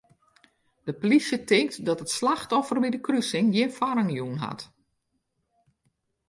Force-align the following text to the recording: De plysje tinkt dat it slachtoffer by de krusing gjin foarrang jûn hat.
De 0.83 0.93
plysje 0.99 1.39
tinkt 1.43 1.77
dat 1.87 2.01
it 2.03 2.09
slachtoffer 2.17 2.79
by 2.81 2.89
de 2.95 2.99
krusing 3.07 3.47
gjin 3.55 3.71
foarrang 3.77 4.11
jûn 4.17 4.37
hat. 4.37 4.73